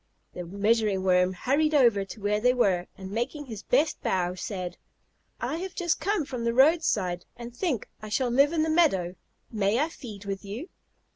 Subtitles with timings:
[0.33, 4.77] The Measuring Worm hurried over to where they were, and making his best bow said:
[5.39, 9.13] "I have just come from the roadside and think I shall live in the meadow.
[9.51, 10.69] May I feed with you?"